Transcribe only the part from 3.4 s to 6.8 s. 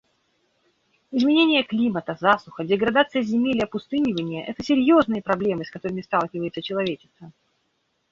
и опустынивание— это серьезные проблемы, с которыми сталкивается